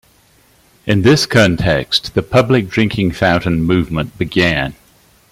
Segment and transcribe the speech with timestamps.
[0.87, 4.73] In this context, the public drinking fountain movement began.